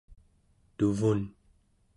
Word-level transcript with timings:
tuvun 0.77 1.21